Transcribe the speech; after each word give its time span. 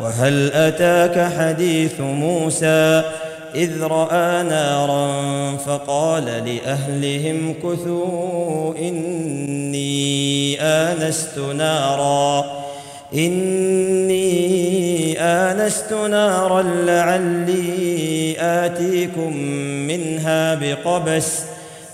وهل 0.00 0.52
أتاك 0.52 1.32
حديث 1.38 2.00
موسى 2.00 3.02
إذ 3.54 3.82
رأى 3.82 4.42
نارا 4.42 5.56
فقال 5.56 6.24
لأهلهم 6.24 7.54
كثوا 7.62 8.74
إني 8.78 10.60
آنست 10.60 11.38
نارا 11.38 12.44
إني 13.14 14.30
آنست 15.20 15.92
نارا 15.92 16.62
لعلي 16.62 18.36
آتيكم 18.38 19.36
منها 19.86 20.54
بقبس 20.54 21.49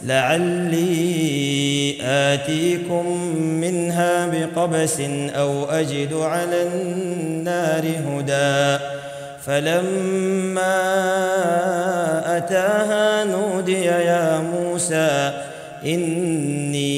لعلي 0.06 1.96
آتيكم 2.02 3.36
منها 3.36 4.26
بقبس 4.26 5.00
أو 5.36 5.64
أجد 5.64 6.12
على 6.14 6.62
النار 6.62 7.84
هدى. 8.08 8.84
فلما 9.46 10.76
أتاها 12.36 13.24
نودي 13.24 13.84
يا 13.84 14.38
موسى 14.38 15.32
إني 15.86 16.96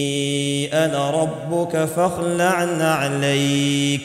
أنا 0.85 1.11
ربك 1.11 1.85
فاخلع 1.85 2.69
عليك 2.81 4.01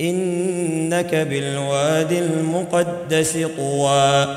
إنك 0.00 1.14
بالوادي 1.14 2.18
المقدس 2.18 3.38
طوى. 3.56 4.36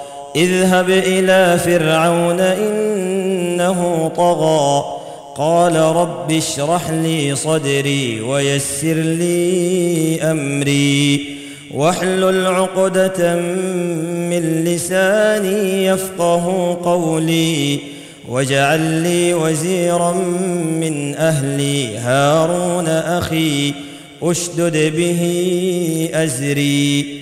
اذهب 0.35 0.89
إلى 0.89 1.59
فرعون 1.65 2.39
إنه 2.39 4.11
طغى. 4.17 4.97
قال 5.35 5.75
رب 5.75 6.31
اشرح 6.31 6.89
لي 6.89 7.35
صدري 7.35 8.21
ويسر 8.21 8.93
لي 8.93 10.21
أمري. 10.21 11.25
واحلل 11.73 12.47
عقدة 12.47 13.35
من 14.29 14.63
لساني 14.65 15.85
يفقه 15.85 16.77
قولي. 16.83 17.79
واجعل 18.29 18.79
لي 18.79 19.33
وزيرا 19.33 20.13
من 20.81 21.15
أهلي 21.15 21.97
هارون 21.97 22.87
أخي 22.87 23.73
أشدد 24.23 24.95
به 24.95 25.21
أزري. 26.13 27.21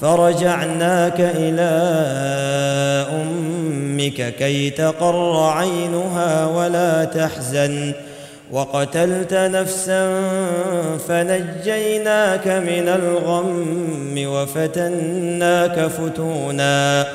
فرجعناك 0.00 1.20
إلى 1.20 1.70
أمك 3.12 4.34
كي 4.34 4.70
تقر 4.70 5.50
عينها 5.50 6.46
ولا 6.46 7.04
تحزن. 7.04 7.92
وقتلت 8.52 9.34
نفسا 9.34 10.20
فنجيناك 11.08 12.48
من 12.48 12.88
الغم 12.88 14.14
وفتناك 14.18 15.86
فتونا. 15.86 17.06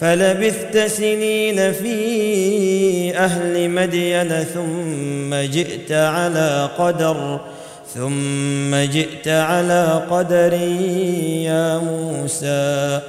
فلبثت 0.00 0.78
سنين 0.78 1.72
في 1.72 3.18
أهل 3.18 3.70
مدين 3.70 4.44
ثم 4.54 5.34
جئت 5.34 5.92
على 5.92 6.68
قدر. 6.78 7.40
ثم 7.96 8.76
جئت 8.76 9.28
على 9.28 10.02
قدر 10.10 10.52
يا 10.52 11.78
موسى 11.78 13.00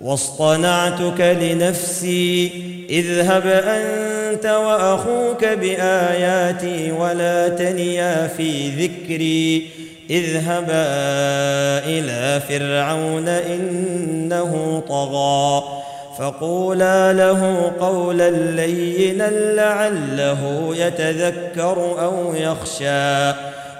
واصطنعتك 0.00 1.20
لنفسي 1.20 2.50
اذهب 2.90 3.46
أنت 3.46 4.46
وأخوك 4.46 5.44
بآياتي 5.44 6.92
ولا 6.92 7.48
تنيا 7.48 8.26
في 8.26 8.68
ذكري 8.68 9.66
اذهبا 10.10 10.86
إلى 11.86 12.40
فرعون 12.48 13.28
إنه 13.28 14.82
طغى 14.88 15.62
فقولا 16.18 17.12
له 17.12 17.72
قولا 17.80 18.30
لينا 18.30 19.30
لعله 19.30 20.70
يتذكر 20.76 21.96
أو 22.04 22.34
يخشى. 22.34 23.59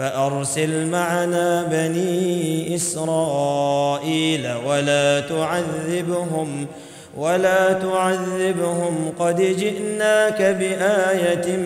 فأرسل 0.00 0.86
معنا 0.86 1.62
بني 1.62 2.74
إسرائيل 2.74 4.48
ولا 4.66 5.20
تعذبهم 5.20 6.66
ولا 7.16 7.72
تعذبهم 7.72 9.12
قد 9.18 9.36
جئناك 9.36 10.42
بآية 10.42 11.56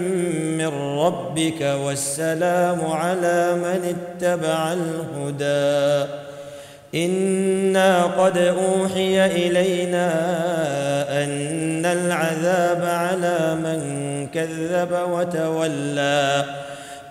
من 0.59 0.99
ربك 0.99 1.61
والسلام 1.85 2.87
على 2.91 3.55
من 3.55 3.95
اتبع 3.95 4.73
الهدى. 4.73 6.11
إنا 6.95 8.05
قد 8.05 8.39
أوحي 8.39 9.27
إلينا 9.27 10.09
أن 11.23 11.87
العذاب 11.87 12.85
على 12.85 13.55
من 13.55 13.81
كذب 14.35 14.99
وتولى. 15.11 16.45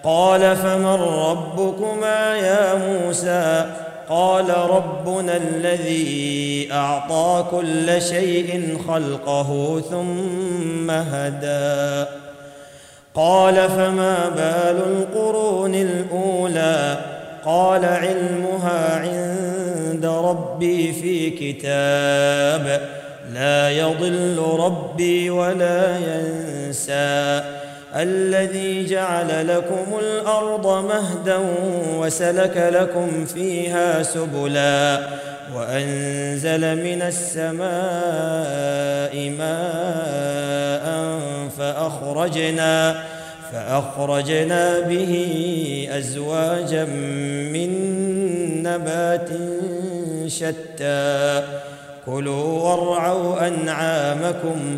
قال 0.03 0.55
فمن 0.55 1.01
ربكما 1.01 2.37
يا 2.37 2.73
موسى؟ 2.73 3.65
قال 4.09 4.49
ربنا 4.49 5.37
الذي 5.37 6.69
أعطى 6.71 7.45
كل 7.51 8.01
شيء 8.01 8.77
خلقه 8.87 9.81
ثم 9.89 10.91
هدى. 10.91 12.09
قال 13.15 13.55
فما 13.55 14.29
بال 14.29 14.81
القرون 14.91 15.75
الأولى؟ 15.75 16.97
قال 17.45 17.85
علمها 17.85 18.99
عند 18.99 20.05
ربي 20.05 20.93
في 20.93 21.29
كتاب. 21.29 22.81
لا 23.33 23.69
يضل 23.69 24.43
ربي 24.59 25.29
ولا 25.29 25.97
ينسى. 25.97 27.62
الذي 27.95 28.85
جعل 28.85 29.47
لكم 29.47 29.99
الأرض 29.99 30.85
مهدا 30.85 31.39
وسلك 31.97 32.69
لكم 32.73 33.25
فيها 33.25 34.03
سبلا 34.03 34.99
وأنزل 35.55 36.83
من 36.83 37.01
السماء 37.01 37.63
ماء 39.39 40.83
فأخرجنا 41.57 43.03
فأخرجنا 43.53 44.79
به 44.79 45.87
ازواجا 45.91 46.85
من 47.53 47.69
نبات 48.63 49.29
شتى. 50.27 51.43
كلوا 52.05 52.43
وارعوا 52.43 53.47
أنعامكم 53.47 54.77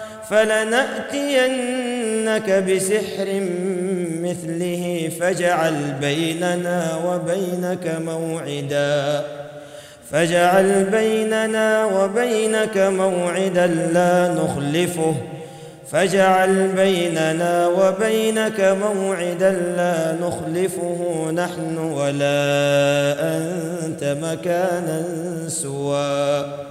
فلنأتينك 0.31 1.69
بسحر 2.49 3.29
مثله 4.21 5.11
فاجعل 5.19 5.75
بيننا 6.01 6.99
وبينك 7.05 8.01
موعدا. 8.05 9.25
فاجعل 10.11 10.83
بيننا 10.83 11.85
وبينك 11.85 12.77
موعدا 12.77 13.67
لا 13.67 14.33
نخلفه. 14.33 15.15
فاجعل 15.91 16.67
بيننا 16.67 17.67
وبينك 17.67 18.77
موعدا 18.83 19.51
لا 19.51 20.15
نخلفه. 20.27 21.31
نحن 21.35 21.77
ولا 21.77 22.33
أنت 23.37 24.03
مكانا 24.21 25.03
سوى. 25.47 26.70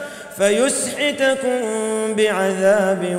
فيسحتكم 0.37 1.59
بعذاب 2.17 3.17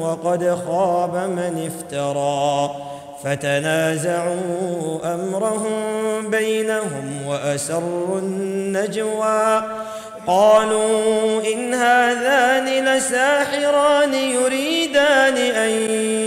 وقد 0.00 0.58
خاب 0.66 1.14
من 1.14 1.70
افترى. 1.70 2.76
فتنازعوا 3.24 5.14
أمرهم 5.14 6.30
بينهم 6.30 7.26
وأسروا 7.26 8.18
النجوى. 8.18 9.62
قالوا 10.26 11.42
إن 11.52 11.74
هذان 11.74 12.96
لساحران 12.96 14.14
يريدان 14.14 15.36
أن 15.36 15.70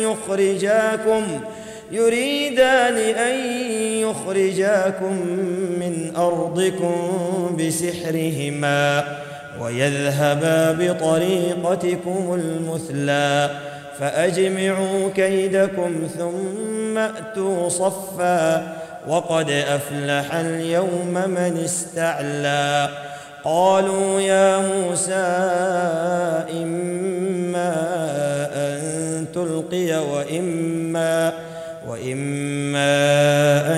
يخرجاكم 0.04 1.24
يريدان 1.92 2.98
أن 2.98 3.36
يخرجاكم 4.02 5.14
من 5.80 6.14
أرضكم 6.18 6.98
بسحرهما. 7.60 9.04
ويذهبا 9.62 10.72
بطريقتكم 10.72 12.34
المثلى 12.34 13.50
فأجمعوا 14.00 15.10
كيدكم 15.16 16.08
ثم 16.18 16.98
أتوا 16.98 17.70
صفا 17.70 18.74
وقد 19.08 19.50
أفلح 19.50 20.36
اليوم 20.36 21.14
من 21.14 21.62
استعلى 21.66 22.90
قالوا 23.44 24.22
يا 24.22 24.58
موسى 24.58 25.14
إما 26.64 27.74
أن 28.54 29.26
تلقي 29.34 29.94
وإما 29.94 31.34
وإما 31.88 32.90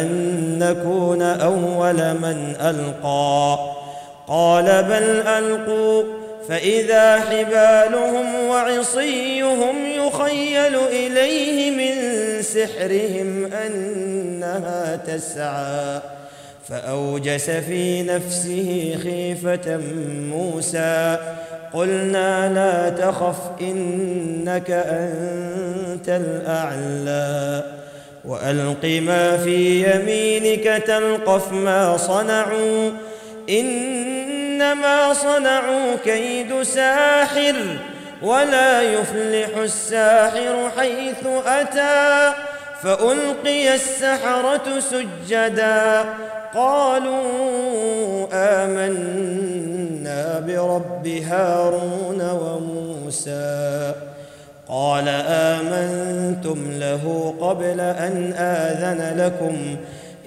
أن 0.02 0.10
نكون 0.60 1.22
أول 1.22 2.14
من 2.14 2.56
ألقى 2.62 3.81
قال 4.32 4.84
بل 4.84 5.28
ألقوا 5.28 6.04
فإذا 6.50 7.20
حبالهم 7.20 8.46
وعصيهم 8.48 9.76
يخيل 9.86 10.76
إليه 10.76 11.72
من 11.72 12.02
سحرهم 12.42 13.54
أنها 13.54 14.96
تسعى 14.96 16.00
فأوجس 16.70 17.50
في 17.50 18.04
نفسه 18.04 18.98
خيفة 19.04 19.78
موسى 20.30 21.18
قلنا 21.74 22.54
لا 22.54 22.90
تخف 22.90 23.38
إنك 23.62 24.72
أنت 24.72 26.10
الأعلى 26.10 27.64
وألق 28.26 28.86
ما 28.86 29.38
في 29.38 29.92
يمينك 29.92 30.84
تلقف 30.88 31.52
ما 31.52 31.98
صنعوا 31.98 32.92
إنما 34.62 35.14
صنعوا 35.14 35.96
كيد 36.06 36.62
ساحر 36.62 37.56
ولا 38.22 38.82
يفلح 38.82 39.58
الساحر 39.58 40.72
حيث 40.78 41.26
أتى 41.46 42.34
فألقي 42.82 43.76
السحرة 43.76 44.80
سجدا 44.80 46.06
قالوا 46.56 48.28
آمنا 48.34 50.40
برب 50.40 51.08
هارون 51.08 52.30
وموسى 52.32 53.94
قال 54.68 55.08
آمنتم 55.28 56.72
له 56.72 57.36
قبل 57.42 57.80
أن 57.80 58.34
آذن 58.38 59.26
لكم 59.26 59.76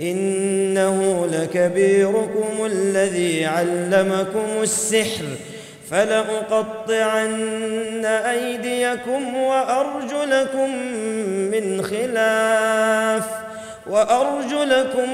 إنه 0.01 1.27
لكبيركم 1.33 2.67
الذي 2.67 3.47
علمكم 3.47 4.63
السحر 4.63 5.25
فلأقطعن 5.91 7.35
أيديكم 8.05 9.35
وأرجلكم 9.37 10.77
من 11.51 11.83
خلاف 11.83 13.25
وأرجلكم 13.87 15.11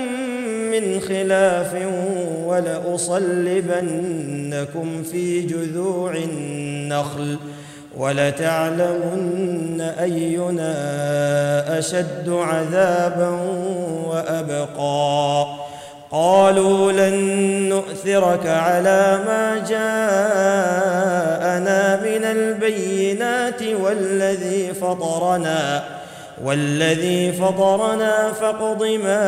من 0.70 1.00
خلاف 1.00 1.74
ولأصلبنكم 2.44 3.82
في 5.02 5.40
جذوع 5.40 6.14
النخل 6.14 7.38
ولتعلمن 7.96 9.80
أينا 9.80 10.74
أشد 11.78 12.28
عذابا 12.28 13.38
وأبقى. 14.06 15.46
قالوا 16.12 16.92
لن 16.92 17.14
نؤثرك 17.68 18.46
على 18.46 19.18
ما 19.26 19.64
جاءنا 19.68 21.00
من 21.96 22.24
البينات 22.24 23.62
والذي 23.62 24.74
فطرنا 24.74 25.82
والذي 26.44 27.32
فطرنا 27.32 28.32
فاقض 28.32 28.84
ما 28.84 29.22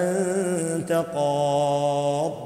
أنت 0.00 1.04
قاض. 1.14 2.45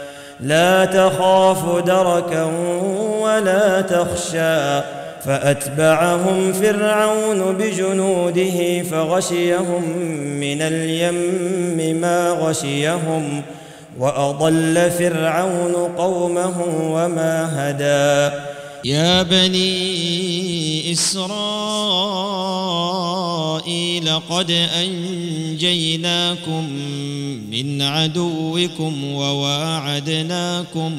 لا 0.41 0.85
تخاف 0.85 1.85
دركا 1.85 2.43
ولا 3.21 3.81
تخشى 3.81 4.81
فأتبعهم 5.25 6.53
فرعون 6.53 7.57
بجنوده 7.57 8.83
فغشيهم 8.83 9.83
من 10.39 10.61
اليم 10.61 12.01
ما 12.01 12.29
غشيهم 12.29 13.41
وأضل 13.99 14.91
فرعون 14.91 15.75
قومه 15.97 16.53
وما 16.81 17.49
هدى. 17.55 18.35
يا 18.85 19.23
بني 19.23 20.91
إسرائيل 23.61 24.09
قد 24.29 24.51
أنجيناكم 24.51 26.69
من 27.51 27.81
عدوكم 27.81 29.13
وواعدناكم 29.13 30.91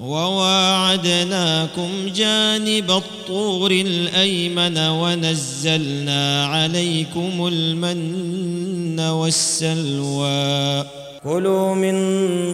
وواعدناكم 0.00 1.88
جانب 2.16 2.90
الطور 2.90 3.70
الأيمن 3.70 4.78
ونزلنا 4.78 6.46
عليكم 6.46 7.46
المن 7.46 9.00
والسلوى. 9.00 10.84
كلوا 11.24 11.74
من 11.74 11.94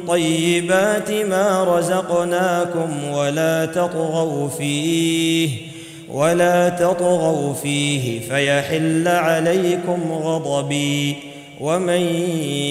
طيبات 0.07 1.11
ما 1.11 1.65
رزقناكم 1.65 3.05
ولا 3.05 3.67
تطغوا 3.67 4.49
فيه. 4.49 5.76
ولا 6.17 6.69
تطغوا 6.69 7.55
فيه 7.55 8.29
فيحل 8.29 9.09
عليكم 9.09 10.13
غضبي 10.13 11.17
ومن 11.61 12.01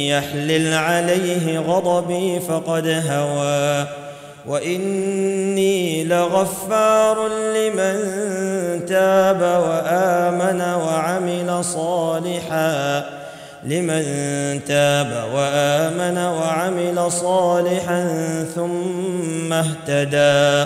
يحلل 0.10 0.74
عليه 0.74 1.60
غضبي 1.60 2.40
فقد 2.40 3.04
هوى 3.10 3.88
وإني 4.48 6.04
لغفار 6.04 7.28
لمن 7.28 7.96
تاب 8.86 9.42
وآمن 9.42 10.62
وعمل 10.62 11.64
صالحا 11.64 13.06
لمن 13.64 14.04
تاب 14.68 15.24
وآمن 15.34 16.18
وعمل 16.18 17.12
صالحا 17.12 18.08
ثم 18.56 19.54
اهتدى 19.54 20.66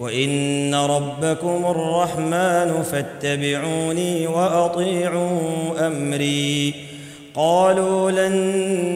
وإن 0.00 0.74
ربكم 0.74 1.66
الرحمن 1.70 2.82
فاتبعوني 2.82 4.26
وأطيعوا 4.26 5.40
أمري. 5.86 6.74
قالوا 7.34 8.10
لن 8.10 8.34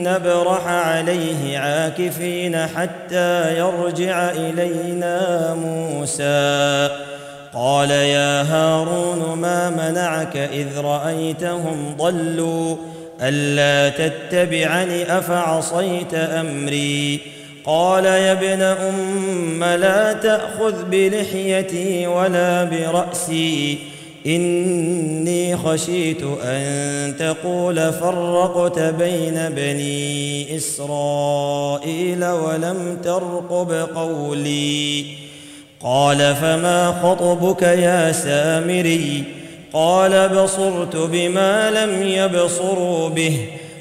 نبرح 0.02 0.66
عليه 0.66 1.58
عاكفين 1.58 2.66
حتى 2.66 3.58
يرجع 3.58 4.30
إلينا 4.30 5.54
موسى. 5.54 6.88
قال 7.54 7.90
يا 7.90 8.42
هارون 8.42 9.38
ما 9.38 9.70
منعك 9.70 10.36
إذ 10.36 10.78
رأيتهم 10.78 11.94
ضلوا؟ 11.98 12.76
ألا 13.22 14.08
تتبعني 14.08 15.18
أفعصيت 15.18 16.14
أمري؟ 16.14 17.20
قال 17.68 18.04
يا 18.04 18.32
ابن 18.32 18.62
أم 18.62 19.64
لا 19.64 20.12
تأخذ 20.12 20.84
بلحيتي 20.84 22.06
ولا 22.06 22.64
برأسي. 22.64 23.78
إني 24.26 25.56
خشيت 25.56 26.22
أن 26.44 27.14
تقول 27.18 27.92
فرقت 27.92 28.78
بين 28.78 29.48
بني 29.48 30.56
إسرائيل 30.56 32.25
ولم 32.25 32.98
ترقب 33.04 33.88
قولي. 33.94 35.04
قال 35.80 36.37
فما 36.37 37.00
خطبك 37.02 37.62
يا 37.62 38.12
سامري؟ 38.12 39.25
قال 39.72 40.28
بصرت 40.28 40.96
بما 40.96 41.70
لم 41.70 42.02
يبصروا 42.02 43.08
به. 43.08 43.46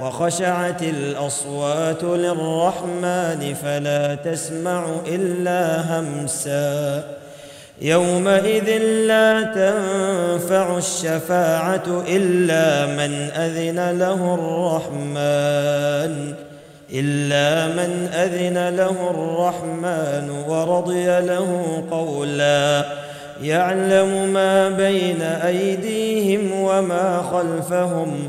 وخشعت 0.00 0.82
الأصوات 0.82 2.02
للرحمن 2.02 3.54
فلا 3.62 4.14
تسمع 4.14 4.86
إلا 5.06 5.80
همسا. 5.80 7.02
يومئذ 7.82 8.78
لا 9.06 9.42
تنفع 9.42 10.78
الشفاعة 10.78 12.04
إلا 12.08 12.86
من 12.86 13.12
أذن 13.36 13.98
له 13.98 14.34
الرحمن. 14.34 16.34
إلا 16.92 17.66
من 17.66 18.08
أذن 18.14 18.76
له 18.76 19.10
الرحمن 19.10 20.30
ورضي 20.48 21.20
له 21.20 21.82
قولا. 21.90 22.84
يعلم 23.42 24.32
ما 24.32 24.70
بين 24.70 25.22
أيديهم 25.22 26.52
وما 26.52 27.24
خلفهم 27.32 28.28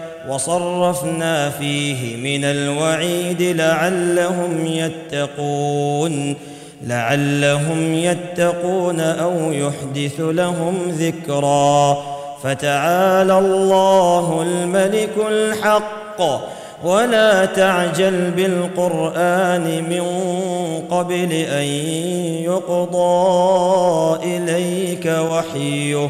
وصرفنا 0.29 1.49
فيه 1.49 2.17
من 2.17 2.45
الوعيد 2.45 3.41
لعلهم 3.41 4.65
يتقون 4.65 6.35
لعلهم 6.87 7.93
يتقون 7.93 8.99
أو 8.99 9.51
يحدث 9.51 10.19
لهم 10.19 10.75
ذكرا. 10.89 12.03
فتعالى 12.43 13.37
الله 13.37 14.41
الملك 14.41 15.13
الحق 15.29 16.21
ولا 16.83 17.45
تعجل 17.45 18.31
بالقرآن 18.31 19.83
من 19.89 20.03
قبل 20.89 21.31
أن 21.31 21.65
يقضى 22.43 24.19
إليك 24.23 25.05
وحيه. 25.05 26.09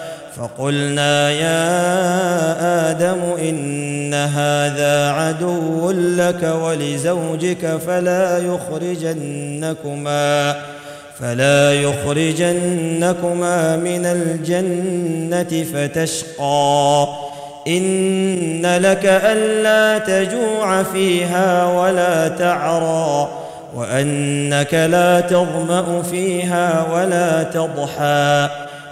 فقلنا 0.41 1.31
يا 1.31 2.89
آدم 2.89 3.19
إن 3.39 4.13
هذا 4.13 5.11
عدو 5.11 5.91
لك 5.91 6.43
ولزوجك 6.43 7.79
فلا 7.87 8.37
يخرجنكما 8.37 10.55
فلا 11.19 11.73
يخرجنكما 11.73 13.77
من 13.77 14.05
الجنة 14.05 15.65
فتشقى. 15.73 17.07
إن 17.67 18.77
لك 18.77 19.05
ألا 19.05 19.97
تجوع 19.97 20.83
فيها 20.83 21.65
ولا 21.65 22.27
تعرى 22.27 23.29
وأنك 23.75 24.73
لا 24.73 25.21
تظمأ 25.21 26.01
فيها 26.11 26.87
ولا 26.93 27.43
تضحى. 27.43 28.49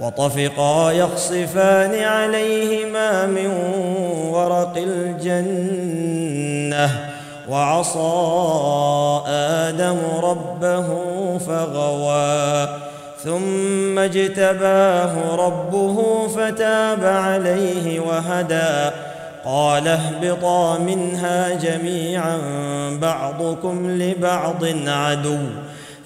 وطفقا 0.00 0.92
يخصفان 0.92 1.94
عليهما 1.94 3.26
من 3.26 3.46
ورق 4.32 4.76
الجنة 4.76 6.10
وعصى 7.48 8.10
آدم 9.26 9.96
ربه 10.22 10.88
فغوى 11.38 12.68
ثم 13.24 13.98
اجتباه 13.98 15.36
ربه 15.36 16.28
فتاب 16.28 17.04
عليه 17.04 18.00
وهدى 18.00 18.90
قال 19.44 19.88
اهبطا 19.88 20.78
منها 20.78 21.54
جميعا 21.54 22.38
بعضكم 23.02 23.90
لبعض 23.90 24.64
عدو 24.86 25.38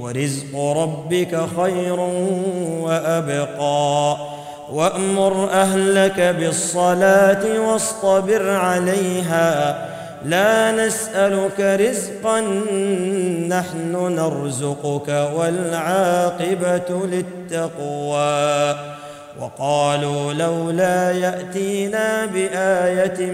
ورزق 0.00 0.58
ربك 0.58 1.46
خير 1.60 2.00
وأبقى. 2.80 4.16
وأمر 4.72 5.50
أهلك 5.50 6.20
بالصلاة 6.20 7.60
واصطبر 7.60 8.50
عليها. 8.50 9.78
لا 10.24 10.72
نسألك 10.86 11.60
رزقا 11.60 12.40
نحن 13.48 13.92
نرزقك 13.92 15.30
والعاقبة 15.34 17.06
للتقوى. 17.06 18.76
وقالوا 19.40 20.32
لولا 20.32 21.12
يأتينا 21.12 22.26
بآية 22.26 23.26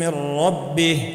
من 0.00 0.38
ربه 0.38 1.14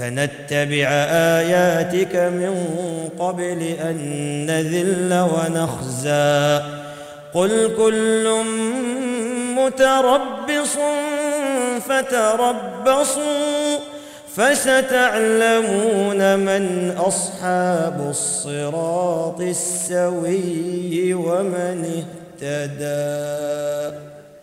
فنتبع 0.00 0.88
آياتك 1.38 2.16
من 2.16 2.54
قبل 3.18 3.62
أن 3.62 3.96
نذل 4.46 5.28
ونخزى. 5.34 6.60
قل 7.34 7.76
كل 7.76 8.44
متربص 9.56 10.76
فتربصوا 11.88 13.78
فستعلمون 14.36 16.20
من 16.38 16.94
أصحاب 16.98 18.06
الصراط 18.10 19.40
السوي 19.40 21.14
ومن 21.14 22.04
اهتدى. 22.42 24.09